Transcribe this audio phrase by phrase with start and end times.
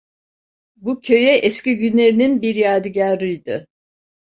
[0.75, 3.67] Bu, köye eski günlerinin bir yadigarıydı.